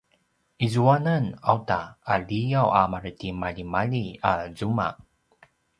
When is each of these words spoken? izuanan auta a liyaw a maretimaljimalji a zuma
izuanan 0.67 1.25
auta 1.53 1.79
a 2.13 2.15
liyaw 2.27 2.67
a 2.79 2.81
maretimaljimalji 2.91 4.05
a 4.29 4.33
zuma 4.57 4.87